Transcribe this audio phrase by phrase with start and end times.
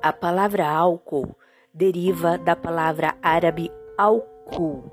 [0.00, 1.34] A palavra álcool
[1.74, 4.84] deriva da palavra árabe alcool,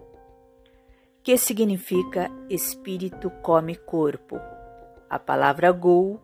[1.21, 4.39] que significa espírito come corpo.
[5.07, 6.20] A palavra gul,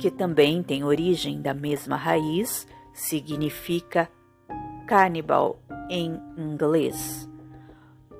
[0.00, 4.10] que também tem origem da mesma raiz, significa
[4.88, 7.30] cannibal em inglês.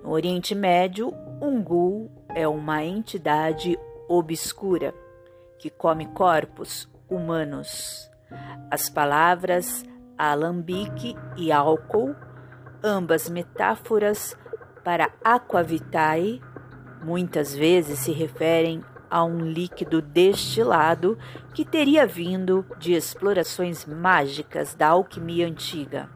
[0.04, 3.76] No Oriente Médio, um gul é uma entidade
[4.08, 4.94] obscura
[5.58, 8.11] que come corpos humanos.
[8.71, 9.85] As palavras
[10.17, 12.14] alambique e álcool,
[12.82, 14.36] ambas metáforas
[14.85, 16.40] para aquavitae,
[17.03, 21.18] muitas vezes se referem a um líquido destilado
[21.53, 26.09] que teria vindo de explorações mágicas da alquimia antiga.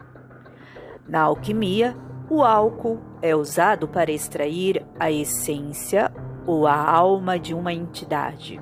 [1.07, 1.95] Na alquimia,
[2.31, 6.11] o álcool é usado para extrair a essência
[6.47, 8.61] ou a alma de uma entidade.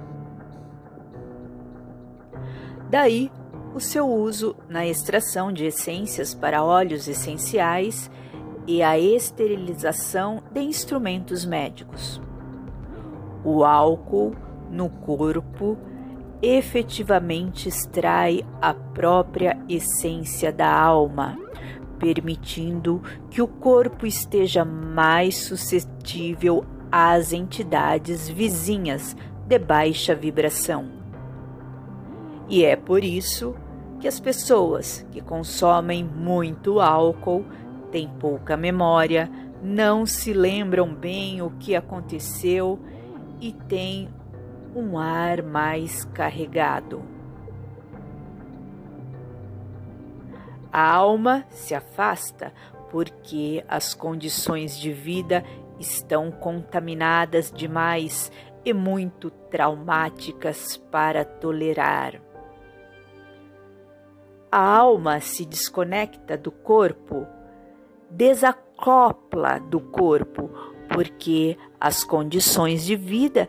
[2.91, 3.31] Daí
[3.75, 8.09] o seu uso na extração de essências para óleos essenciais
[8.69, 12.23] e a esterilização de instrumentos médicos.
[13.45, 14.35] O álcool
[14.71, 15.77] no corpo
[16.41, 21.37] efetivamente extrai a própria essência da alma,
[21.99, 29.17] permitindo que o corpo esteja mais suscetível às entidades vizinhas
[29.49, 31.05] de baixa vibração
[32.49, 33.55] e é por isso
[34.05, 37.43] que as pessoas que consomem muito álcool
[37.91, 39.31] têm pouca memória,
[39.63, 42.79] não se lembram bem o que aconteceu
[43.41, 44.11] e têm
[44.77, 47.03] um ar mais carregado.
[50.71, 52.53] A alma se afasta
[52.91, 55.43] porque as condições de vida
[55.81, 58.31] estão contaminadas demais
[58.67, 62.24] e muito traumáticas para tolerar
[64.55, 67.27] a alma se desconecta do corpo,
[68.09, 70.49] desacopla do corpo,
[70.89, 73.49] porque as condições de vida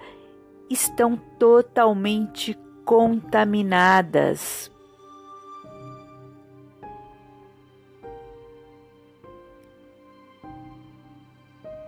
[0.67, 4.71] estão totalmente contaminadas.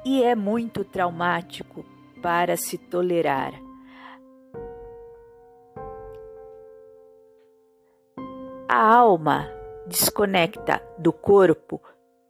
[0.06, 1.83] E é muito traumático
[2.22, 3.66] para se tolerar.
[8.69, 9.50] A alma
[9.88, 11.81] desconecta do corpo,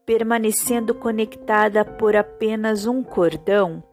[0.05, 3.83] permanecendo conectada por apenas um cordão,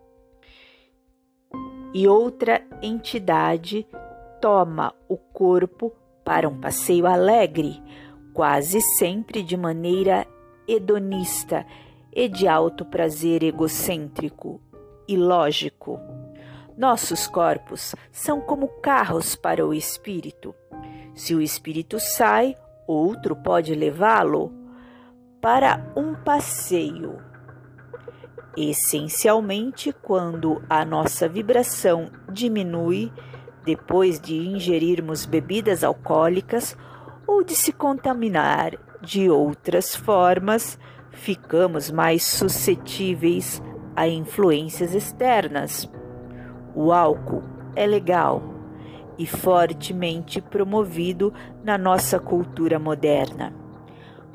[1.94, 3.86] e outra entidade
[4.42, 5.90] toma o corpo
[6.22, 7.82] para um passeio alegre,
[8.34, 10.26] quase sempre de maneira
[10.68, 11.64] hedonista
[12.12, 14.60] e de alto prazer egocêntrico
[15.08, 15.98] e lógico.
[16.76, 20.54] Nossos corpos são como carros para o espírito
[21.14, 24.52] se o espírito sai, outro pode levá-lo
[25.40, 27.18] para um passeio.
[28.56, 33.12] Essencialmente, quando a nossa vibração diminui
[33.64, 36.76] depois de ingerirmos bebidas alcoólicas
[37.26, 40.78] ou de se contaminar de outras formas,
[41.10, 43.62] ficamos mais suscetíveis
[43.96, 45.90] a influências externas.
[46.74, 47.42] O álcool
[47.74, 48.53] é legal,
[49.18, 51.32] e fortemente promovido
[51.62, 53.52] na nossa cultura moderna.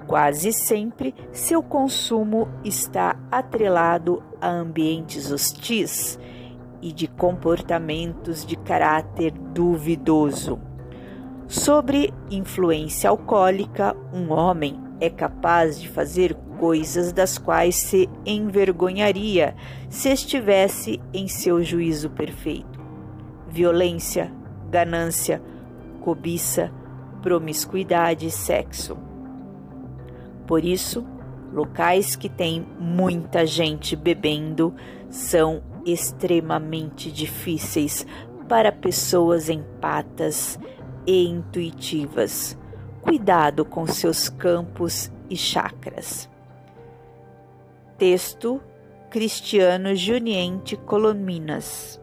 [0.08, 6.20] Quase sempre seu consumo está atrelado a ambientes hostis
[6.82, 10.60] e de comportamentos de caráter duvidoso.
[11.48, 19.56] Sobre influência alcoólica, um homem é capaz de fazer coisas das quais se envergonharia
[19.90, 22.80] se estivesse em seu juízo perfeito.
[23.48, 24.32] Violência,
[24.70, 25.42] ganância,
[26.02, 26.72] cobiça,
[27.22, 28.98] promiscuidade e sexo.
[30.48, 31.06] Por isso,
[31.52, 34.74] locais que têm muita gente bebendo
[35.10, 38.06] são extremamente difíceis
[38.48, 40.60] para pessoas empatas
[41.06, 42.58] e intuitivas.
[43.02, 46.30] Cuidado com seus campos e chakras.
[47.98, 48.62] Texto
[49.10, 52.00] Cristiano Juniente Colominas